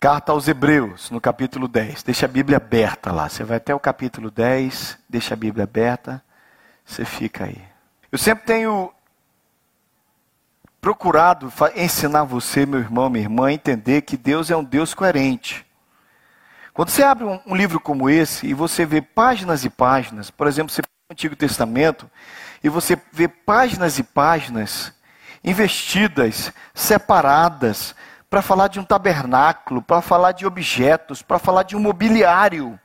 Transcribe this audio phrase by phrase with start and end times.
[0.00, 2.04] Carta aos Hebreus, no capítulo 10.
[2.04, 3.28] Deixa a Bíblia aberta lá.
[3.28, 6.24] Você vai até o capítulo 10, deixa a Bíblia aberta,
[6.86, 7.62] você fica aí.
[8.10, 8.90] Eu sempre tenho
[10.80, 15.66] procurado ensinar você, meu irmão, minha irmã, a entender que Deus é um Deus coerente.
[16.72, 20.72] Quando você abre um, livro como esse e você vê páginas e páginas, por exemplo,
[20.72, 22.10] você o Antigo Testamento
[22.64, 24.94] e você vê páginas e páginas
[25.44, 27.94] investidas, separadas,
[28.30, 32.78] para falar de um tabernáculo, para falar de objetos, para falar de um mobiliário,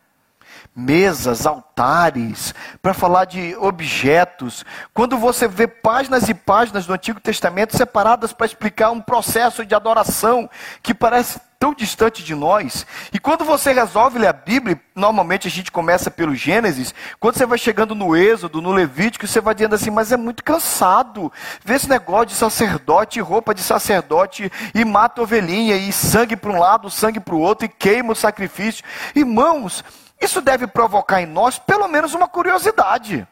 [0.75, 4.65] mesas, altares, para falar de objetos.
[4.93, 9.73] Quando você vê páginas e páginas do Antigo Testamento separadas para explicar um processo de
[9.73, 10.49] adoração
[10.83, 12.85] que parece tão distante de nós.
[13.13, 17.45] E quando você resolve ler a Bíblia, normalmente a gente começa pelo Gênesis, quando você
[17.45, 21.31] vai chegando no Êxodo, no Levítico, você vai dizendo assim, mas é muito cansado.
[21.63, 26.59] Ver esse negócio de sacerdote, roupa de sacerdote, e mata ovelhinha, e sangue para um
[26.59, 28.83] lado, sangue para o outro, e queima o sacrifício.
[29.15, 29.83] Irmãos,
[30.21, 33.27] isso deve provocar em nós pelo menos uma curiosidade.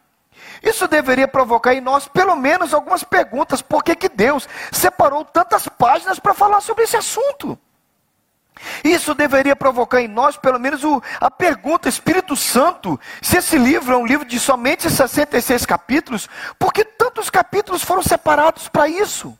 [0.62, 3.62] Isso deveria provocar em nós pelo menos algumas perguntas.
[3.62, 7.58] Por que, que Deus separou tantas páginas para falar sobre esse assunto?
[8.84, 13.94] Isso deveria provocar em nós, pelo menos, o, a pergunta: Espírito Santo, se esse livro
[13.94, 19.38] é um livro de somente 66 capítulos, por que tantos capítulos foram separados para isso?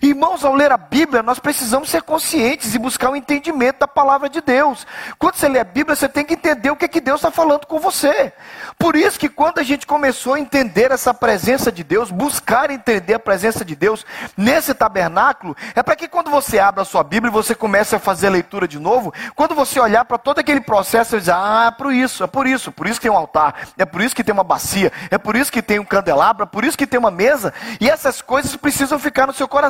[0.00, 3.88] Irmãos, ao ler a Bíblia, nós precisamos ser conscientes e buscar o um entendimento da
[3.88, 4.86] palavra de Deus.
[5.18, 7.30] Quando você lê a Bíblia, você tem que entender o que, é que Deus está
[7.30, 8.32] falando com você.
[8.78, 13.14] Por isso que quando a gente começou a entender essa presença de Deus, buscar entender
[13.14, 14.04] a presença de Deus
[14.36, 17.98] nesse tabernáculo, é para que quando você abra a sua Bíblia e você comece a
[17.98, 21.66] fazer a leitura de novo, quando você olhar para todo aquele processo, você diz, ah,
[21.68, 24.14] é por isso, é por isso, por isso que tem um altar, é por isso
[24.14, 26.86] que tem uma bacia, é por isso que tem um candelabro, é por isso que
[26.86, 29.65] tem uma mesa, e essas coisas precisam ficar no seu coração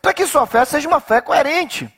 [0.00, 1.92] para que sua fé seja uma fé coerente.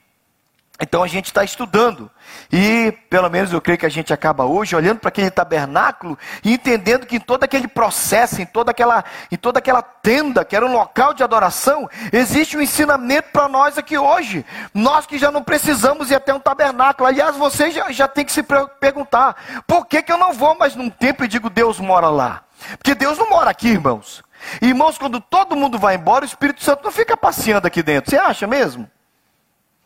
[0.80, 2.08] Então a gente está estudando.
[2.52, 6.52] E pelo menos eu creio que a gente acaba hoje olhando para aquele tabernáculo e
[6.52, 10.64] entendendo que em todo aquele processo, em toda aquela, em toda aquela tenda, que era
[10.64, 14.46] um local de adoração, existe um ensinamento para nós aqui hoje.
[14.72, 17.08] Nós que já não precisamos ir até um tabernáculo.
[17.08, 18.44] Aliás, você já, já tem que se
[18.78, 19.34] perguntar:
[19.66, 22.44] por que, que eu não vou mais num templo e digo Deus mora lá?
[22.78, 24.22] Porque Deus não mora aqui, irmãos.
[24.60, 28.10] Irmãos, quando todo mundo vai embora, o Espírito Santo não fica passeando aqui dentro.
[28.10, 28.88] Você acha mesmo?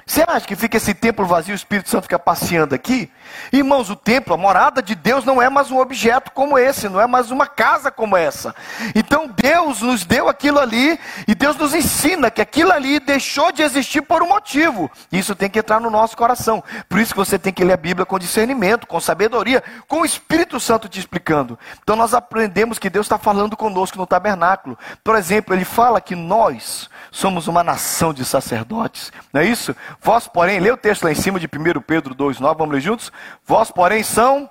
[0.04, 3.10] Você acha que fica esse templo vazio, o Espírito Santo fica passeando aqui?
[3.52, 7.00] Irmãos, o templo, a morada de Deus não é mais um objeto como esse, não
[7.00, 8.54] é mais uma casa como essa.
[8.94, 10.98] Então Deus nos deu aquilo ali
[11.28, 14.90] e Deus nos ensina que aquilo ali deixou de existir por um motivo.
[15.10, 16.62] Isso tem que entrar no nosso coração.
[16.88, 20.04] Por isso que você tem que ler a Bíblia com discernimento, com sabedoria, com o
[20.04, 21.58] Espírito Santo te explicando.
[21.82, 24.76] Então nós aprendemos que Deus está falando conosco no tabernáculo.
[25.04, 29.76] Por exemplo, ele fala que nós somos uma nação de sacerdotes, não é isso?
[30.00, 33.12] Vós, porém, lê o texto lá em cima de 1 Pedro 2,9, vamos ler juntos?
[33.44, 34.50] Vós, porém, são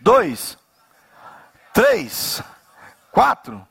[0.00, 0.58] dois,
[1.72, 2.42] três,
[3.10, 3.66] quatro.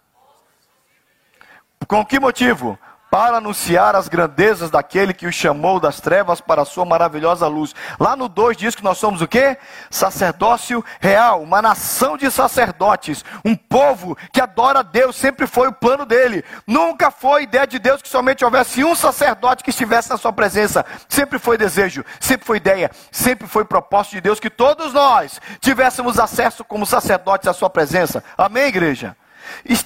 [1.88, 2.78] Com que motivo?
[3.10, 7.74] Para anunciar as grandezas daquele que o chamou das trevas para a sua maravilhosa luz.
[8.00, 9.58] Lá no 2 diz que nós somos o quê?
[9.90, 16.06] Sacerdócio real, uma nação de sacerdotes, um povo que adora Deus, sempre foi o plano
[16.06, 16.44] dele.
[16.68, 20.86] Nunca foi ideia de Deus que somente houvesse um sacerdote que estivesse na sua presença.
[21.08, 26.20] Sempre foi desejo, sempre foi ideia, sempre foi propósito de Deus que todos nós tivéssemos
[26.20, 28.24] acesso como sacerdotes à sua presença.
[28.38, 29.16] Amém, igreja?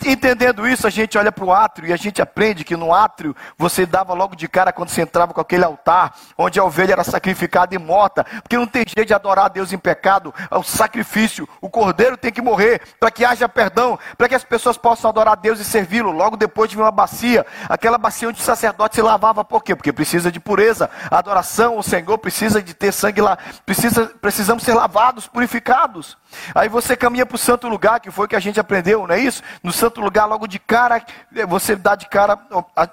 [0.06, 3.36] Entendendo isso, a gente olha para o átrio e a gente aprende que no átrio
[3.58, 7.04] você dava logo de cara quando você entrava com aquele altar, onde a ovelha era
[7.04, 10.64] sacrificada e morta, porque não tem jeito de adorar a Deus em pecado, é o
[10.64, 15.10] sacrifício, o cordeiro tem que morrer para que haja perdão, para que as pessoas possam
[15.10, 16.12] adorar a Deus e servi-lo.
[16.12, 19.76] Logo depois de uma bacia, aquela bacia onde o sacerdote se lavava, por quê?
[19.76, 24.64] Porque precisa de pureza, a adoração ao Senhor precisa de ter sangue lá, precisa, precisamos
[24.64, 26.18] ser lavados, purificados.
[26.56, 29.16] Aí você caminha para o santo lugar, que foi o que a gente aprendeu, não
[29.16, 29.44] é isso?
[29.62, 31.04] No santo lugar, logo de cara,
[31.48, 32.40] você dá de cara,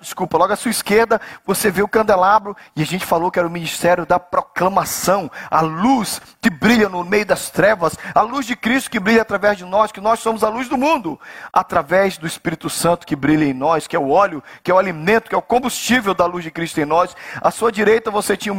[0.00, 3.46] desculpa, logo à sua esquerda, você vê o candelabro, e a gente falou que era
[3.46, 8.56] o ministério da proclamação, a luz que brilha no meio das trevas, a luz de
[8.56, 11.18] Cristo que brilha através de nós, que nós somos a luz do mundo,
[11.52, 14.78] através do Espírito Santo que brilha em nós, que é o óleo, que é o
[14.78, 17.14] alimento, que é o combustível da luz de Cristo em nós.
[17.40, 18.54] À sua direita você tinha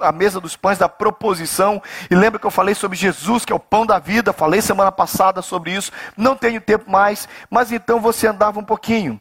[0.00, 1.80] a mesa dos pães da proposição,
[2.10, 4.90] e lembra que eu falei sobre Jesus, que é o pão da vida, falei semana
[4.90, 7.05] passada sobre isso, não tenho tempo mais,
[7.50, 9.20] mas então você andava um pouquinho.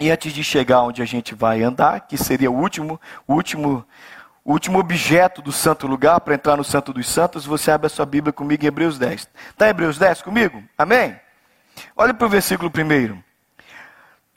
[0.00, 3.84] E antes de chegar onde a gente vai andar, que seria o último, o último,
[4.44, 7.90] o último objeto do santo lugar para entrar no Santo dos Santos, você abre a
[7.90, 9.28] sua Bíblia comigo em Hebreus 10.
[9.50, 10.62] Está em Hebreus 10 comigo?
[10.76, 11.18] Amém?
[11.96, 13.22] Olha para o versículo primeiro.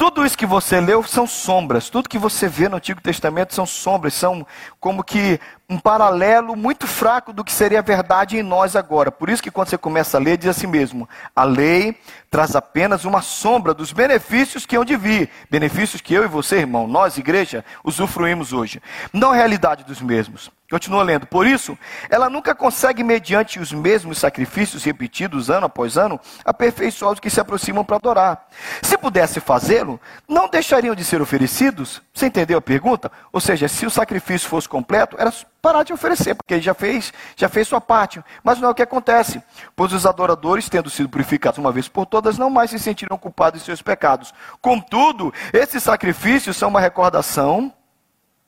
[0.01, 1.87] Tudo isso que você leu são sombras.
[1.87, 4.45] Tudo que você vê no Antigo Testamento são sombras, são
[4.79, 5.39] como que
[5.71, 9.09] um paralelo muito fraco do que seria a verdade em nós agora.
[9.09, 11.97] Por isso que quando você começa a ler, diz assim mesmo: a lei
[12.29, 15.29] traz apenas uma sombra dos benefícios que hão de vir.
[15.49, 18.81] Benefícios que eu e você, irmão, nós, igreja, usufruímos hoje.
[19.13, 20.51] Não a realidade dos mesmos.
[20.71, 21.27] Continua lendo.
[21.27, 21.77] Por isso,
[22.09, 27.41] ela nunca consegue, mediante os mesmos sacrifícios repetidos ano após ano, aperfeiçoar os que se
[27.41, 28.47] aproximam para adorar.
[28.81, 32.01] Se pudesse fazê-lo, não deixariam de ser oferecidos?
[32.13, 33.11] Você entendeu a pergunta?
[33.33, 35.29] Ou seja, se o sacrifício fosse completo, era
[35.61, 38.23] parar de oferecer, porque ele já fez, já fez sua parte.
[38.43, 39.41] Mas não é o que acontece,
[39.75, 43.59] pois os adoradores, tendo sido purificados uma vez por todas, não mais se sentirão culpados
[43.59, 44.33] de seus pecados.
[44.61, 47.71] Contudo, esses sacrifícios são uma recordação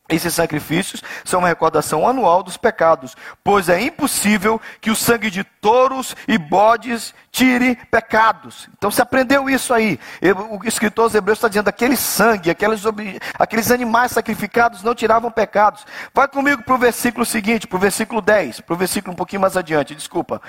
[0.10, 5.46] esses sacrifícios são uma recordação anual dos pecados, pois é impossível que o sangue de
[5.46, 8.68] touros e bodes tire pecados.
[8.78, 9.98] Então você aprendeu isso aí.
[10.52, 12.84] O escritor aos Hebreus está dizendo: aquele sangue, aqueles,
[13.40, 15.86] aqueles animais sacrificados não tiravam pecados.
[16.14, 19.42] Vai comigo para o versículo seguinte, para o versículo 10, para o versículo um pouquinho
[19.42, 20.42] mais adiante, desculpa.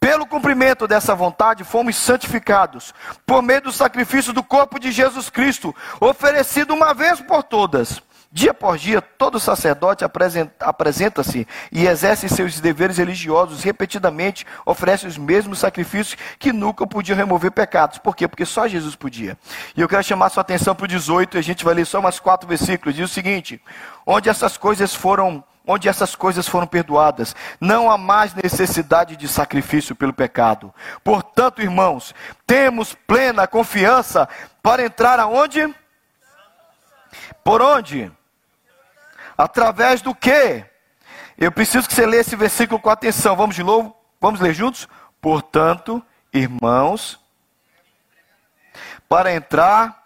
[0.00, 2.94] Pelo cumprimento dessa vontade, fomos santificados
[3.26, 8.00] por meio do sacrifício do corpo de Jesus Cristo, oferecido uma vez por todas.
[8.30, 15.58] Dia por dia, todo sacerdote apresenta-se e exerce seus deveres religiosos repetidamente, oferece os mesmos
[15.58, 17.96] sacrifícios que nunca podiam remover pecados.
[17.96, 18.28] Por quê?
[18.28, 19.38] Porque só Jesus podia.
[19.74, 22.02] E eu quero chamar sua atenção para o 18, e a gente vai ler só
[22.02, 22.94] mais quatro versículos.
[22.94, 23.62] Diz o seguinte:
[24.04, 29.94] onde essas coisas foram onde essas coisas foram perdoadas, não há mais necessidade de sacrifício
[29.94, 30.72] pelo pecado.
[31.04, 32.14] Portanto, irmãos,
[32.46, 34.26] temos plena confiança
[34.62, 35.74] para entrar aonde?
[37.44, 38.10] Por onde?
[39.38, 40.66] Através do quê?
[41.38, 43.36] Eu preciso que você leia esse versículo com atenção.
[43.36, 43.96] Vamos de novo?
[44.20, 44.88] Vamos ler juntos?
[45.20, 47.20] Portanto, irmãos,
[49.08, 49.97] para entrar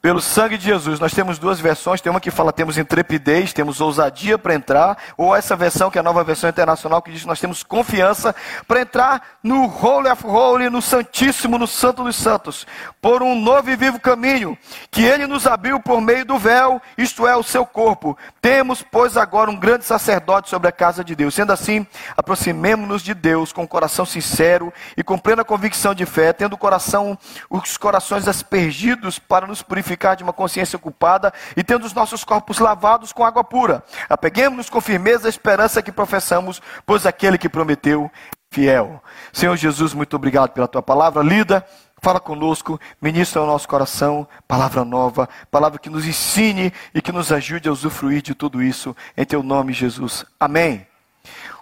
[0.00, 1.00] pelo sangue de Jesus.
[1.00, 5.34] Nós temos duas versões, tem uma que fala temos intrepidez, temos ousadia para entrar, ou
[5.34, 8.34] essa versão que é a nova versão internacional que diz nós temos confiança
[8.66, 12.66] para entrar no Holy of Holy, no Santíssimo, no Santo dos Santos,
[13.00, 14.56] por um novo e vivo caminho
[14.90, 18.16] que ele nos abriu por meio do véu, isto é, o seu corpo.
[18.40, 21.34] Temos, pois, agora um grande sacerdote sobre a casa de Deus.
[21.34, 21.86] Sendo assim,
[22.16, 26.58] aproximemo-nos de Deus com um coração sincero e com plena convicção de fé, tendo o
[26.58, 27.18] coração,
[27.50, 32.22] os corações aspergidos para nos purificar purificar de uma consciência culpada e tendo os nossos
[32.22, 33.82] corpos lavados com água pura.
[34.08, 38.10] Apeguemos-nos com firmeza a esperança que professamos, pois aquele que prometeu
[38.50, 39.02] fiel.
[39.32, 41.64] Senhor Jesus, muito obrigado pela tua palavra lida.
[42.00, 47.32] Fala conosco, ministra o nosso coração, palavra nova, palavra que nos ensine e que nos
[47.32, 48.94] ajude a usufruir de tudo isso.
[49.16, 50.24] Em teu nome, Jesus.
[50.38, 50.86] Amém.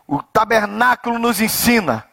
[0.07, 2.05] O tabernáculo nos ensina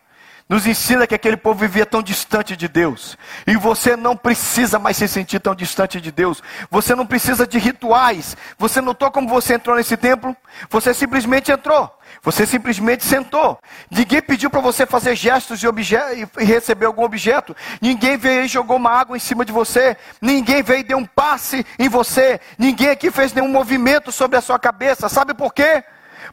[0.53, 3.17] nos ensina que aquele povo vivia tão distante de Deus.
[3.47, 6.44] E você não precisa mais se sentir tão distante de Deus.
[6.69, 8.38] Você não precisa de rituais.
[8.59, 10.38] Você notou como você entrou nesse templo?
[10.69, 11.91] Você simplesmente entrou.
[12.21, 13.57] Você simplesmente sentou.
[13.89, 17.55] Ninguém pediu para você fazer gestos e, e, receber algum objeto.
[17.81, 19.97] Ninguém veio e jogou uma água em cima de você.
[20.21, 22.39] Ninguém veio e deu um passe em você.
[22.59, 25.09] Ninguém aqui fez nenhum movimento sobre a sua cabeça.
[25.09, 25.83] Sabe por quê?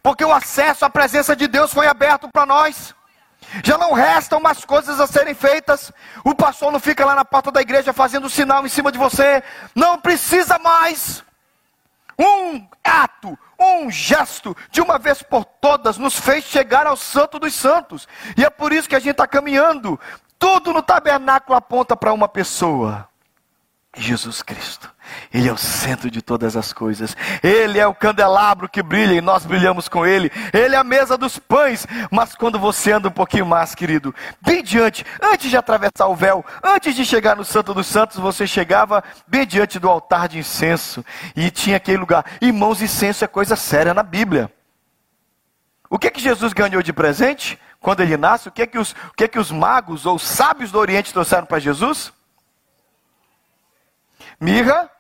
[0.03, 3.00] Porque o acesso à presença de Deus foi aberto para nós.
[3.65, 5.93] Já não restam mais coisas a serem feitas.
[6.25, 9.43] O pastor não fica lá na porta da igreja fazendo sinal em cima de você.
[9.75, 11.25] Não precisa mais.
[12.19, 17.55] Um ato, um gesto, de uma vez por todas, nos fez chegar ao Santo dos
[17.55, 18.07] Santos.
[18.37, 19.99] E é por isso que a gente está caminhando.
[20.39, 23.10] Tudo no tabernáculo aponta para uma pessoa:
[23.97, 24.89] Jesus Cristo.
[25.35, 27.17] Ele é o centro de todas as coisas.
[27.43, 30.31] Ele é o candelabro que brilha e nós brilhamos com ele.
[30.53, 31.87] Ele é a mesa dos pães.
[32.11, 36.45] Mas quando você anda um pouquinho mais, querido, bem diante, antes de atravessar o véu,
[36.63, 41.05] antes de chegar no Santo dos Santos, você chegava bem diante do altar de incenso
[41.35, 42.25] e tinha aquele lugar.
[42.41, 44.53] Irmãos, incenso é coisa séria na Bíblia.
[45.89, 48.49] O que que Jesus ganhou de presente quando ele nasce?
[48.49, 51.59] O que que os, o que que os magos ou sábios do Oriente trouxeram para
[51.59, 52.13] Jesus?
[54.41, 54.91] Mirra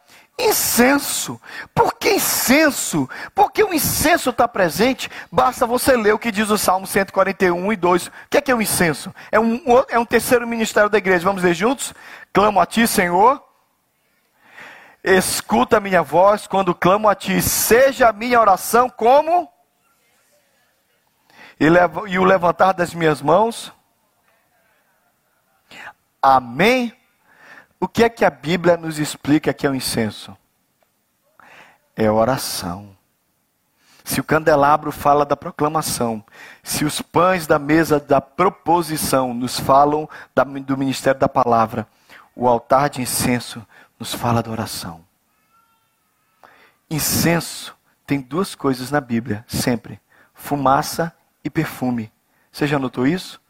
[0.40, 1.40] Incenso.
[1.74, 3.08] Por que incenso?
[3.34, 7.76] Porque o incenso está presente, basta você ler o que diz o Salmo 141 e
[7.76, 8.06] 2.
[8.06, 9.14] O que é, que é o incenso?
[9.30, 11.24] É um, é um terceiro ministério da igreja.
[11.24, 11.92] Vamos ler juntos?
[12.32, 13.42] Clamo a ti, Senhor.
[15.04, 17.42] Escuta a minha voz quando clamo a ti.
[17.42, 19.50] Seja a minha oração como?
[21.58, 23.72] E, levo, e o levantar das minhas mãos.
[26.22, 26.99] Amém
[27.80, 30.36] o que é que a Bíblia nos explica que é o incenso?
[31.96, 32.94] É oração.
[34.04, 36.22] Se o candelabro fala da proclamação,
[36.62, 40.08] se os pães da mesa da proposição nos falam
[40.66, 41.86] do ministério da palavra,
[42.36, 43.66] o altar de incenso
[43.98, 45.04] nos fala da oração.
[46.90, 50.00] Incenso tem duas coisas na Bíblia, sempre:
[50.34, 52.12] fumaça e perfume.
[52.50, 53.40] Você já notou isso?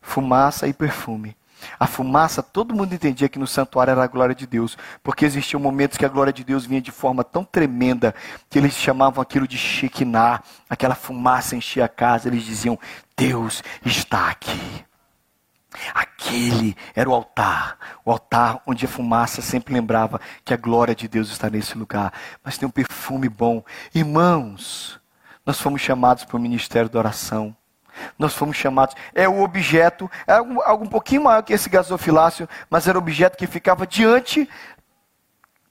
[0.00, 1.36] Fumaça e perfume.
[1.78, 5.60] A fumaça, todo mundo entendia que no santuário era a glória de Deus, porque existiam
[5.60, 8.14] momentos que a glória de Deus vinha de forma tão tremenda
[8.48, 12.78] que eles chamavam aquilo de Shekinah, aquela fumaça enchia a casa, eles diziam:
[13.16, 14.84] Deus está aqui.
[15.94, 21.06] Aquele era o altar, o altar onde a fumaça sempre lembrava que a glória de
[21.06, 22.12] Deus está nesse lugar.
[22.42, 23.62] Mas tem um perfume bom.
[23.94, 24.98] Irmãos,
[25.44, 27.54] nós fomos chamados para o ministério da oração.
[28.18, 28.94] Nós fomos chamados.
[29.14, 33.00] É o objeto, é algo, algo um pouquinho maior que esse gasofilácio, mas era o
[33.00, 34.48] objeto que ficava diante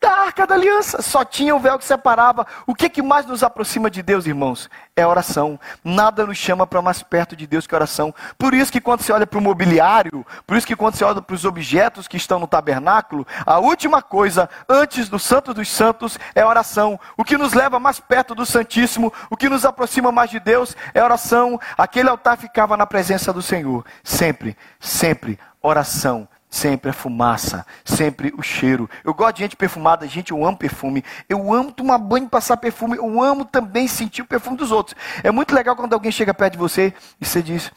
[0.06, 1.02] da arca da aliança.
[1.02, 2.46] Só tinha o véu que separava.
[2.68, 4.70] O que, que mais nos aproxima de Deus, irmãos?
[4.96, 5.60] É a oração.
[5.84, 8.14] Nada nos chama para mais perto de Deus que a oração.
[8.38, 11.22] Por isso que quando você olha para o mobiliário, por isso que quando você olha
[11.24, 16.20] para os objetos que estão no tabernáculo, a última coisa antes do Santo dos Santos
[16.36, 17.00] é a oração.
[17.18, 20.78] O que nos leva mais perto do Santíssimo, o que nos aproxima mais de Deus
[20.94, 21.60] é a oração.
[21.76, 23.84] Aquele altar ficava na presença do Senhor.
[24.04, 28.90] Sempre, sempre, oração sempre a fumaça, sempre o cheiro.
[29.04, 31.04] Eu gosto de gente perfumada, gente, eu amo perfume.
[31.28, 32.96] Eu amo tomar banho e passar perfume.
[32.96, 34.96] Eu amo também sentir o perfume dos outros.
[35.22, 37.72] É muito legal quando alguém chega perto de você e você diz: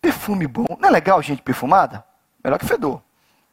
[0.00, 0.66] perfume bom.
[0.78, 2.04] Não é legal gente perfumada?
[2.44, 3.00] Melhor que fedor,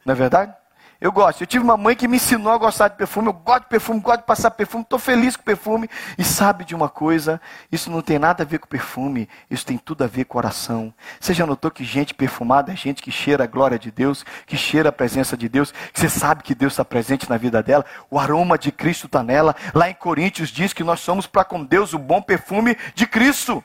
[0.04, 0.54] não é verdade?
[1.00, 1.40] Eu gosto.
[1.40, 3.28] Eu tive uma mãe que me ensinou a gostar de perfume.
[3.28, 4.82] Eu gosto de perfume, gosto de passar perfume.
[4.82, 5.88] Estou feliz com perfume.
[6.18, 7.40] E sabe de uma coisa?
[7.72, 9.26] Isso não tem nada a ver com perfume.
[9.50, 10.92] Isso tem tudo a ver com oração.
[11.18, 14.58] Você já notou que gente perfumada é gente que cheira a glória de Deus, que
[14.58, 17.84] cheira a presença de Deus, que você sabe que Deus está presente na vida dela?
[18.10, 19.56] O aroma de Cristo está nela.
[19.74, 23.64] Lá em Coríntios diz que nós somos para com Deus o bom perfume de Cristo.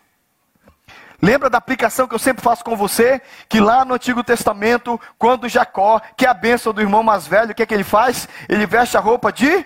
[1.22, 3.22] Lembra da aplicação que eu sempre faço com você?
[3.48, 7.52] Que lá no Antigo Testamento, quando Jacó, que é a bênção do irmão mais velho,
[7.52, 8.28] o que é que ele faz?
[8.50, 9.66] Ele veste a roupa de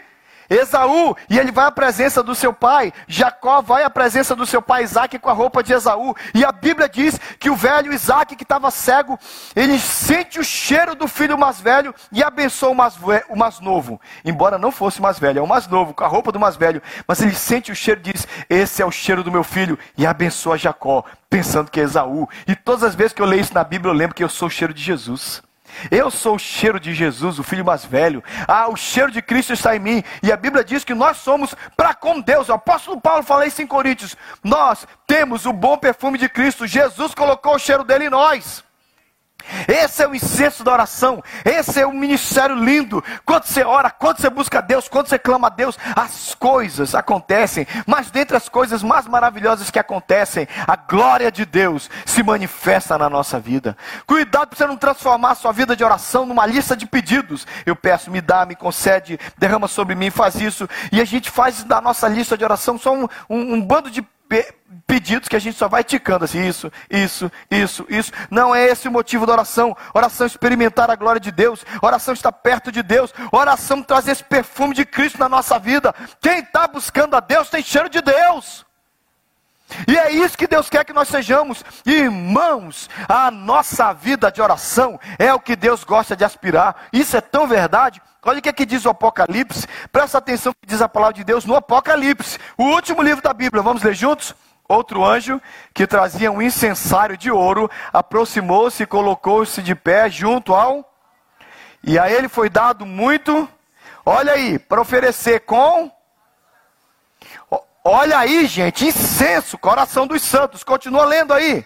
[0.50, 2.92] Esaú, e ele vai à presença do seu pai.
[3.08, 6.16] Jacó vai à presença do seu pai Isaac com a roupa de Esaú.
[6.34, 9.18] E a Bíblia diz que o velho Isaac, que estava cego,
[9.56, 12.96] ele sente o cheiro do filho mais velho e abençoa o mais,
[13.30, 14.02] o mais novo.
[14.26, 16.82] Embora não fosse mais velho, é o mais novo, com a roupa do mais velho.
[17.08, 19.78] Mas ele sente o cheiro e diz: Esse é o cheiro do meu filho.
[19.98, 22.28] E abençoa Jacó, pensando que é Esaú.
[22.48, 24.48] E todas as vezes que eu leio isso na Bíblia, eu lembro que eu sou
[24.48, 25.44] o cheiro de Jesus.
[25.92, 28.24] Eu sou o cheiro de Jesus, o filho mais velho.
[28.48, 30.04] Ah, o cheiro de Cristo está em mim.
[30.22, 32.50] E a Bíblia diz que nós somos para com Deus.
[32.50, 34.16] O apóstolo Paulo fala isso em Coríntios.
[34.44, 36.68] Nós temos o bom perfume de Cristo.
[36.68, 38.64] Jesus colocou o cheiro dele em nós.
[39.68, 41.24] Esse é o incenso da oração.
[41.44, 43.04] Esse é o ministério lindo.
[43.26, 47.68] Quando você ora, quando você busca Deus, quando você clama a Deus, as coisas acontecem.
[47.86, 53.10] Mas dentre as coisas mais maravilhosas que acontecem, a glória de Deus se manifesta na
[53.10, 53.78] nossa vida.
[54.06, 57.46] Cuidado para você não transformar a sua vida de oração numa lista de pedidos.
[57.66, 60.68] Eu peço, me dá, me concede, derrama sobre mim, faz isso.
[60.92, 64.06] E a gente faz da nossa lista de oração só um, um, um bando de
[64.86, 68.12] pedidos que a gente só vai ticando assim, isso, isso, isso, isso.
[68.30, 69.76] Não é esse o motivo da oração.
[69.94, 71.66] Oração é experimentar a glória de Deus.
[71.82, 73.14] Oração está perto de Deus.
[73.32, 75.94] Oração traz esse perfume de Cristo na nossa vida.
[76.22, 78.66] Quem está buscando a Deus tem cheiro de Deus.
[79.88, 82.90] E é isso que Deus quer que nós sejamos, irmãos.
[83.08, 86.88] A nossa vida de oração é o que Deus gosta de aspirar.
[86.92, 88.02] Isso é tão verdade.
[88.24, 89.68] Olha o que, é que diz o Apocalipse.
[89.92, 93.64] Presta atenção que diz a palavra de Deus no Apocalipse, o último livro da Bíblia.
[93.64, 94.36] Vamos ler juntos?
[94.68, 95.42] Outro anjo,
[95.74, 100.88] que trazia um incensário de ouro, aproximou-se e colocou-se de pé junto ao.
[101.84, 103.50] E a ele foi dado muito,
[104.06, 105.92] olha aí, para oferecer com.
[107.84, 110.64] Olha aí, gente, incenso, coração dos santos.
[110.64, 111.66] Continua lendo aí.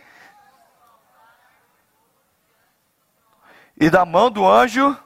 [3.76, 4.98] E da mão do anjo,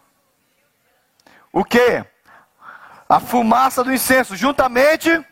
[1.52, 2.06] o que?
[3.08, 5.26] A fumaça do incenso, juntamente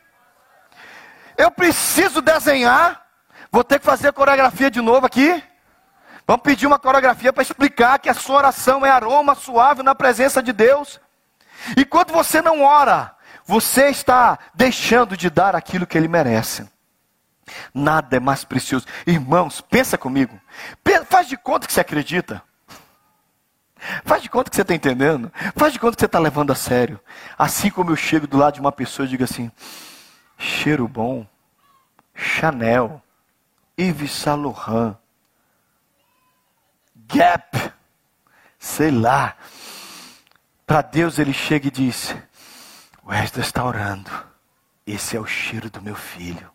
[1.37, 3.05] eu preciso desenhar.
[3.51, 5.43] Vou ter que fazer a coreografia de novo aqui.
[6.25, 10.41] Vamos pedir uma coreografia para explicar que a sua oração é aroma suave na presença
[10.41, 10.99] de Deus.
[11.77, 13.14] E quando você não ora,
[13.45, 16.67] você está deixando de dar aquilo que Ele merece.
[17.73, 18.85] Nada é mais precioso.
[19.05, 20.39] Irmãos, pensa comigo.
[21.07, 22.41] Faz de conta que você acredita.
[24.03, 25.31] Faz de conta que você está entendendo.
[25.55, 26.99] Faz de conta que você está levando a sério.
[27.37, 29.51] Assim como eu chego do lado de uma pessoa e digo assim:
[30.37, 31.27] cheiro bom,
[32.15, 33.01] Chanel,
[33.77, 34.95] Yves Saint Laurent,
[37.07, 37.73] Gap,
[38.57, 39.35] sei lá.
[40.65, 42.15] Para Deus ele chega e diz:
[43.05, 44.09] O Wesley está orando.
[44.85, 46.49] Esse é o cheiro do meu filho.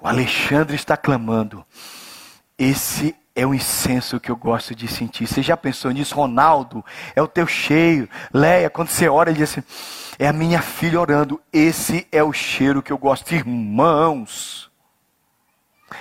[0.00, 1.64] O Alexandre está clamando.
[2.58, 5.28] Esse é o incenso que eu gosto de sentir.
[5.28, 6.16] Você já pensou nisso?
[6.16, 6.84] Ronaldo,
[7.14, 8.08] é o teu cheio.
[8.32, 9.62] Leia, quando você ora, ele diz assim:
[10.18, 11.40] é a minha filha orando.
[11.52, 13.32] Esse é o cheiro que eu gosto.
[13.32, 14.68] Irmãos,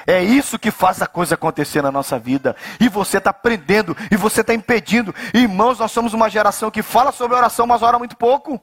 [0.08, 2.56] é isso que faz a coisa acontecer na nossa vida.
[2.80, 5.14] E você está prendendo, e você está impedindo.
[5.32, 8.60] Irmãos, nós somos uma geração que fala sobre oração, mas ora muito pouco.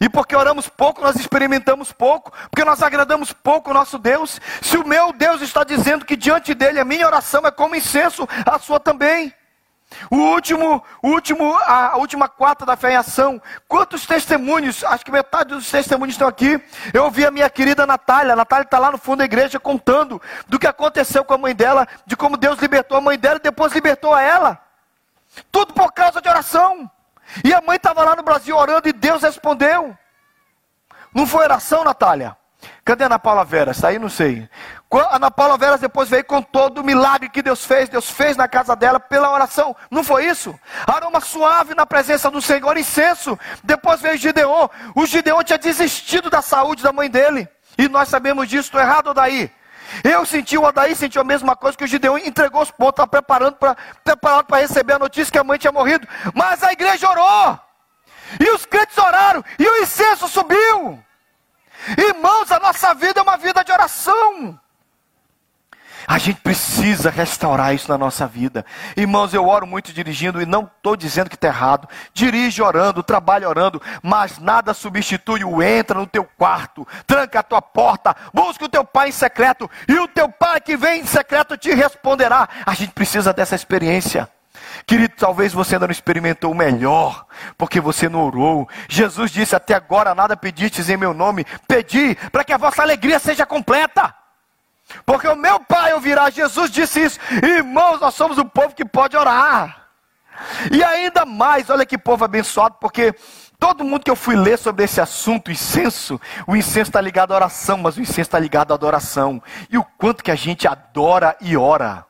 [0.00, 4.40] E porque oramos pouco, nós experimentamos pouco, porque nós agradamos pouco o nosso Deus.
[4.60, 8.28] Se o meu Deus está dizendo que diante dele a minha oração é como incenso,
[8.44, 9.32] a sua também.
[10.10, 13.40] O último, o último, a última quarta da fé em ação.
[13.68, 14.84] Quantos testemunhos?
[14.84, 16.60] Acho que metade dos testemunhos estão aqui.
[16.92, 18.32] Eu ouvi a minha querida Natália.
[18.32, 21.54] A Natália está lá no fundo da igreja contando do que aconteceu com a mãe
[21.54, 24.60] dela, de como Deus libertou a mãe dela e depois libertou a ela.
[25.50, 26.90] Tudo por causa de oração.
[27.44, 29.96] E a mãe estava lá no Brasil orando e Deus respondeu.
[31.14, 32.36] Não foi oração, Natália?
[32.84, 33.82] Cadê a Ana Paula Veras?
[33.84, 34.48] Aí, não sei.
[34.90, 37.88] A Ana Paula Veras depois veio com todo o milagre que Deus fez.
[37.88, 39.74] Deus fez na casa dela pela oração.
[39.90, 40.58] Não foi isso?
[40.86, 43.38] Aroma suave na presença do Senhor, incenso.
[43.62, 44.68] Depois veio Gideon.
[44.94, 47.48] O Gideon tinha desistido da saúde da mãe dele.
[47.76, 48.68] E nós sabemos disso.
[48.68, 49.50] Estou errado, daí?
[50.02, 53.08] Eu senti, o Odaí sentiu a mesma coisa que o Gideão entregou os pontos, estava
[53.08, 56.06] preparando para preparado para receber a notícia que a mãe tinha morrido.
[56.34, 57.58] Mas a igreja orou.
[58.40, 59.44] E os crentes oraram.
[59.58, 61.02] E o incenso subiu.
[61.96, 64.58] Irmãos, a nossa vida é uma vida de oração.
[66.06, 68.64] A gente precisa restaurar isso na nossa vida.
[68.96, 71.88] Irmãos, eu oro muito dirigindo e não estou dizendo que está errado.
[72.14, 77.60] Dirige orando, trabalha orando, mas nada substitui o entra no teu quarto, tranca a tua
[77.60, 81.56] porta, busca o teu pai em secreto e o teu pai que vem em secreto
[81.56, 82.48] te responderá.
[82.64, 84.28] A gente precisa dessa experiência.
[84.86, 87.26] Querido, talvez você ainda não experimentou o melhor,
[87.58, 88.68] porque você não orou.
[88.88, 93.18] Jesus disse: Até agora nada pedistes em meu nome, pedi para que a vossa alegria
[93.18, 94.14] seja completa.
[95.04, 96.30] Porque o meu pai ouvirá.
[96.30, 97.18] Jesus disse isso.
[97.42, 99.88] Irmãos, nós somos um povo que pode orar.
[100.70, 103.14] E ainda mais, olha que povo abençoado, porque
[103.58, 107.36] todo mundo que eu fui ler sobre esse assunto, incenso, o incenso está ligado à
[107.36, 109.42] oração, mas o incenso está ligado à adoração.
[109.70, 112.05] E o quanto que a gente adora e ora.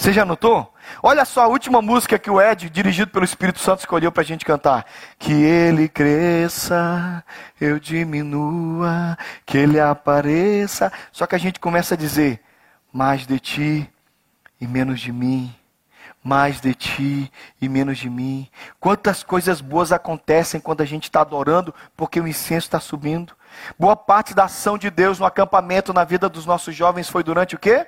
[0.00, 0.72] Você já notou?
[1.02, 4.24] Olha só a última música que o Ed, dirigido pelo Espírito Santo, escolheu para a
[4.24, 4.86] gente cantar.
[5.18, 7.22] Que ele cresça,
[7.60, 10.90] eu diminua, que ele apareça.
[11.12, 12.40] Só que a gente começa a dizer:
[12.90, 13.90] mais de ti
[14.58, 15.54] e menos de mim.
[16.24, 18.48] Mais de ti e menos de mim.
[18.80, 23.34] Quantas coisas boas acontecem quando a gente está adorando, porque o incenso está subindo.
[23.78, 27.54] Boa parte da ação de Deus no acampamento, na vida dos nossos jovens, foi durante
[27.54, 27.86] o quê?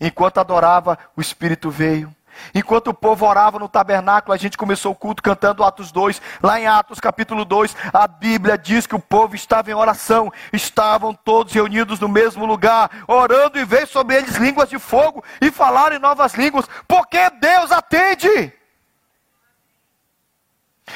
[0.00, 2.14] Enquanto adorava, o Espírito veio.
[2.54, 6.20] Enquanto o povo orava no tabernáculo, a gente começou o culto cantando Atos 2.
[6.42, 11.12] Lá em Atos capítulo 2, a Bíblia diz que o povo estava em oração, estavam
[11.12, 15.96] todos reunidos no mesmo lugar, orando e veio sobre eles línguas de fogo e falaram
[15.96, 18.59] em novas línguas, porque Deus atende.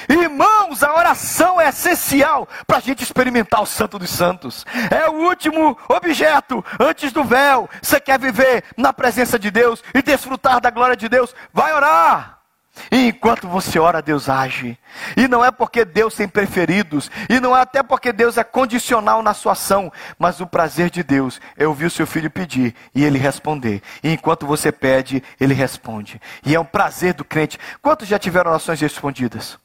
[0.09, 4.65] Irmãos, a oração é essencial para a gente experimentar o Santo dos Santos.
[4.91, 7.69] É o último objeto antes do véu.
[7.83, 11.35] Você quer viver na presença de Deus e desfrutar da glória de Deus?
[11.53, 12.35] Vai orar.
[12.91, 14.79] E enquanto você ora, Deus age.
[15.17, 19.23] E não é porque Deus tem preferidos, e não é até porque Deus é condicional
[19.23, 23.05] na sua ação, mas o prazer de Deus é ouvir o seu filho pedir e
[23.05, 23.83] ele responder.
[24.03, 26.21] E enquanto você pede, ele responde.
[26.45, 27.59] E é um prazer do crente.
[27.81, 29.59] Quantos já tiveram orações respondidas?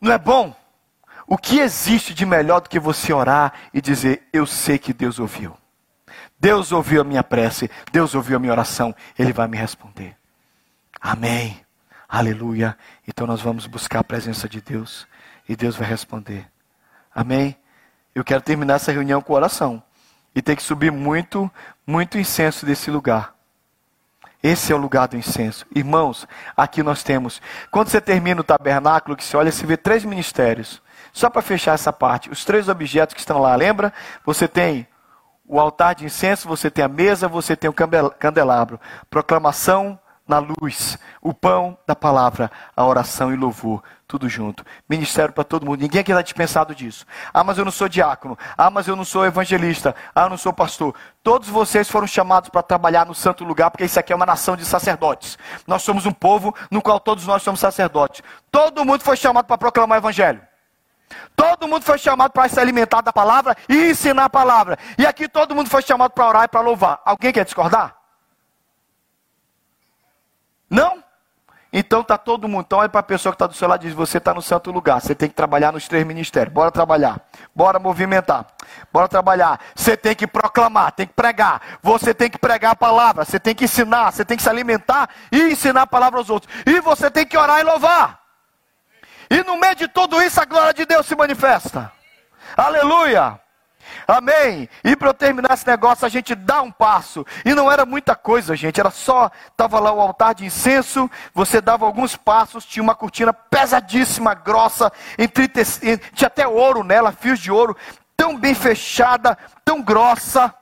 [0.00, 0.54] Não é bom?
[1.26, 5.18] O que existe de melhor do que você orar e dizer: Eu sei que Deus
[5.18, 5.56] ouviu.
[6.38, 10.16] Deus ouviu a minha prece, Deus ouviu a minha oração, Ele vai me responder.
[11.00, 11.60] Amém.
[12.08, 12.76] Aleluia.
[13.06, 15.06] Então nós vamos buscar a presença de Deus
[15.48, 16.50] e Deus vai responder.
[17.14, 17.56] Amém.
[18.14, 19.82] Eu quero terminar essa reunião com oração.
[20.34, 21.50] E tem que subir muito,
[21.86, 23.34] muito incenso desse lugar.
[24.42, 25.66] Esse é o lugar do incenso.
[25.74, 26.26] Irmãos,
[26.56, 27.42] aqui nós temos.
[27.70, 30.80] Quando você termina o tabernáculo, que você olha, você vê três ministérios.
[31.12, 33.92] Só para fechar essa parte, os três objetos que estão lá, lembra?
[34.24, 34.86] Você tem
[35.46, 37.74] o altar de incenso, você tem a mesa, você tem o
[38.18, 38.80] candelabro.
[39.10, 39.98] Proclamação
[40.30, 44.64] na luz, o pão da palavra, a oração e louvor, tudo junto.
[44.88, 45.80] Ministério para todo mundo.
[45.80, 47.04] Ninguém aqui está dispensado disso.
[47.34, 48.38] Ah, mas eu não sou diácono.
[48.56, 49.94] Ah, mas eu não sou evangelista.
[50.14, 50.94] Ah, eu não sou pastor.
[51.22, 54.56] Todos vocês foram chamados para trabalhar no santo lugar, porque isso aqui é uma nação
[54.56, 55.36] de sacerdotes.
[55.66, 58.22] Nós somos um povo no qual todos nós somos sacerdotes.
[58.52, 60.40] Todo mundo foi chamado para proclamar o evangelho.
[61.34, 64.78] Todo mundo foi chamado para se alimentar da palavra e ensinar a palavra.
[64.96, 67.00] E aqui todo mundo foi chamado para orar e para louvar.
[67.04, 67.99] Alguém quer discordar?
[70.70, 71.02] Não?
[71.72, 72.64] Então tá todo mundo.
[72.66, 74.42] Então olha para a pessoa que está do seu lado e diz: Você está no
[74.42, 75.00] santo lugar.
[75.00, 76.52] Você tem que trabalhar nos três ministérios.
[76.52, 77.20] Bora trabalhar.
[77.54, 78.46] Bora movimentar.
[78.92, 79.60] Bora trabalhar.
[79.74, 81.78] Você tem que proclamar, tem que pregar.
[81.82, 83.24] Você tem que pregar a palavra.
[83.24, 84.12] Você tem que ensinar.
[84.12, 86.52] Você tem que se alimentar e ensinar a palavra aos outros.
[86.66, 88.20] E você tem que orar e louvar.
[89.30, 91.92] E no meio de tudo isso, a glória de Deus se manifesta.
[92.56, 93.38] Aleluia.
[94.10, 94.68] Amém.
[94.82, 97.24] E para eu terminar esse negócio, a gente dá um passo.
[97.44, 98.80] E não era muita coisa, gente.
[98.80, 103.32] Era só, estava lá o altar de incenso, você dava alguns passos, tinha uma cortina
[103.32, 104.92] pesadíssima, grossa,
[106.12, 107.76] tinha até ouro nela, fios de ouro,
[108.16, 110.52] tão bem fechada, tão grossa.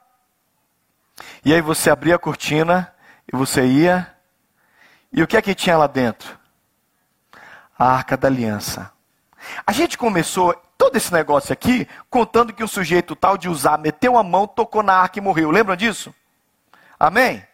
[1.42, 2.92] E aí você abria a cortina
[3.32, 4.14] e você ia.
[5.10, 6.38] E o que é que tinha lá dentro?
[7.78, 8.92] A arca da aliança.
[9.66, 14.16] A gente começou todo esse negócio aqui, contando que um sujeito tal de usar, meteu
[14.16, 15.50] a mão, tocou na arca e morreu.
[15.50, 16.14] Lembram disso?
[16.98, 17.44] Amém?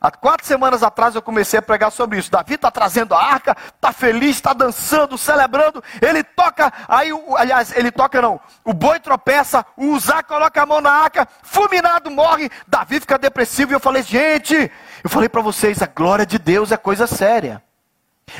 [0.00, 2.30] Há quatro semanas atrás eu comecei a pregar sobre isso.
[2.30, 5.82] Davi está trazendo a arca, está feliz, está dançando, celebrando.
[6.00, 8.38] Ele toca, aí, aliás, ele toca não.
[8.62, 12.48] O boi tropeça, o Uzá coloca a mão na arca, fulminado morre.
[12.68, 14.70] Davi fica depressivo e eu falei, gente,
[15.02, 17.60] eu falei para vocês, a glória de Deus é coisa séria.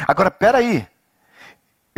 [0.07, 0.87] Agora, peraí.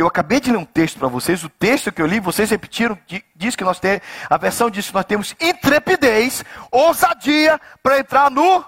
[0.01, 2.97] Eu acabei de ler um texto para vocês, o texto que eu li, vocês repetiram,
[3.35, 8.65] diz que nós temos, a versão diz que nós temos intrepidez, ousadia para entrar no.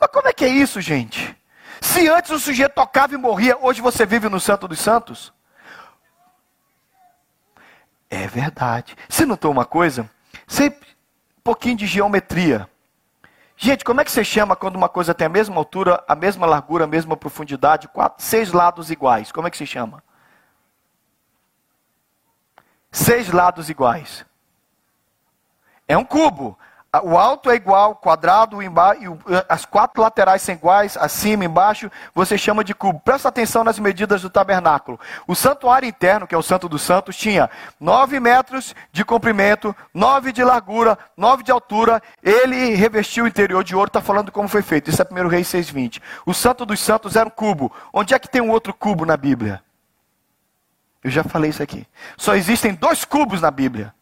[0.00, 1.36] Mas como é que é isso, gente?
[1.82, 5.34] Se antes o sujeito tocava e morria, hoje você vive no Santo dos Santos?
[8.08, 8.96] É verdade.
[9.06, 10.10] Você notou uma coisa?
[10.46, 12.66] Sei um pouquinho de geometria.
[13.62, 16.46] Gente, como é que você chama quando uma coisa tem a mesma altura, a mesma
[16.46, 19.30] largura, a mesma profundidade, quatro, seis lados iguais?
[19.30, 20.02] Como é que se chama?
[22.90, 24.24] Seis lados iguais.
[25.86, 26.58] É um cubo.
[27.04, 29.16] O alto é igual, quadrado, embaixo,
[29.48, 32.98] as quatro laterais são iguais, acima, embaixo, você chama de cubo.
[32.98, 34.98] Presta atenção nas medidas do tabernáculo.
[35.24, 37.48] O santuário interno, que é o Santo dos Santos, tinha
[37.78, 42.02] nove metros de comprimento, nove de largura, nove de altura.
[42.24, 44.90] Ele revestiu o interior de ouro, está falando como foi feito.
[44.90, 46.02] Isso é 1 Reis 6,20.
[46.26, 47.72] O Santo dos Santos era um cubo.
[47.92, 49.62] Onde é que tem um outro cubo na Bíblia?
[51.04, 51.86] Eu já falei isso aqui.
[52.16, 53.94] Só existem dois cubos na Bíblia.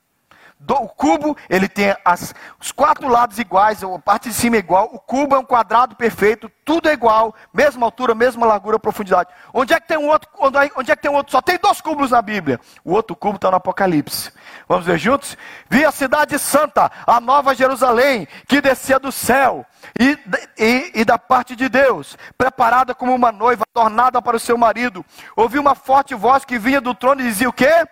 [0.60, 4.58] Do, o cubo, ele tem as, os quatro lados iguais, a parte de cima é
[4.58, 4.90] igual.
[4.92, 9.30] O cubo é um quadrado perfeito, tudo é igual, mesma altura, mesma largura, profundidade.
[9.54, 10.28] Onde é que tem um outro?
[10.38, 11.30] Onde, onde é que tem um outro?
[11.30, 12.58] Só tem dois cubos na Bíblia.
[12.84, 14.32] O outro cubo está no Apocalipse.
[14.68, 15.36] Vamos ver juntos?
[15.70, 19.64] Vi a cidade santa, a nova Jerusalém, que descia do céu
[19.98, 20.18] e,
[20.58, 25.04] e, e da parte de Deus, preparada como uma noiva, tornada para o seu marido.
[25.36, 27.86] Ouvi uma forte voz que vinha do trono e dizia o quê?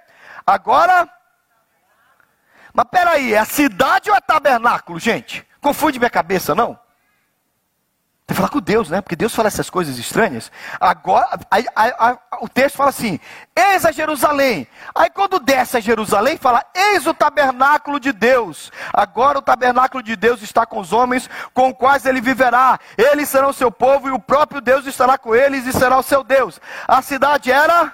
[0.44, 1.09] Agora
[2.76, 5.42] mas peraí, é a cidade ou é tabernáculo, gente?
[5.62, 6.78] Confunde minha cabeça, não?
[8.26, 9.00] Tem que falar com Deus, né?
[9.00, 10.52] Porque Deus fala essas coisas estranhas.
[10.78, 13.18] Agora, a, a, a, o texto fala assim:
[13.56, 14.68] Eis a Jerusalém.
[14.94, 18.70] Aí quando desce a Jerusalém, fala: Eis o tabernáculo de Deus.
[18.92, 22.78] Agora o tabernáculo de Deus está com os homens, com os quais ele viverá.
[22.98, 26.22] Eles serão seu povo e o próprio Deus estará com eles e será o seu
[26.22, 26.60] Deus.
[26.86, 27.90] A cidade era.